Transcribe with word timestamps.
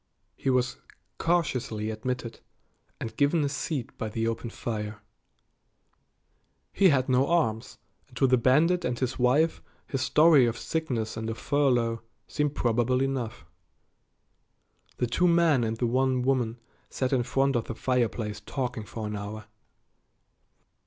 He 0.35 0.49
was 0.49 0.77
cautiously 1.19 1.91
admitted 1.91 2.39
and 2.99 3.15
given 3.15 3.43
a 3.43 3.49
seat 3.49 3.95
by 3.99 4.09
the 4.09 4.27
open 4.27 4.49
fire. 4.49 4.99
He 6.73 6.89
had 6.89 7.07
no 7.07 7.27
arms, 7.27 7.77
and 8.07 8.17
to 8.17 8.25
the 8.25 8.35
bandit 8.39 8.83
and 8.83 8.97
his 8.97 9.19
wife 9.19 9.61
his 9.85 10.01
story 10.01 10.47
of 10.47 10.57
sickness 10.57 11.17
and 11.17 11.29
a 11.29 11.35
furlough 11.35 12.01
seemed 12.27 12.55
probable 12.55 12.99
enough. 12.99 13.45
The 14.97 15.05
two 15.05 15.27
men 15.27 15.63
and 15.63 15.77
the 15.77 15.85
one 15.85 16.23
woman 16.23 16.57
sat 16.89 17.13
in 17.13 17.21
front 17.21 17.55
of 17.55 17.65
the 17.65 17.75
fireplace 17.75 18.39
talking 18.41 18.85
for 18.85 19.05
an 19.05 19.15
hour. 19.15 19.45